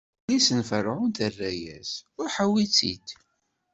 Yelli-s 0.29 0.47
n 0.57 0.61
Ferɛun 0.69 1.11
terra-as: 1.17 1.91
Ruḥ 2.17 2.35
awi-tt-id! 2.43 3.07